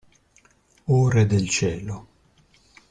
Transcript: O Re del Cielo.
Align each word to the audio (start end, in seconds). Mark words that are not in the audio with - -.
O 0.95 1.11
Re 1.13 1.25
del 1.29 1.47
Cielo. 1.51 1.97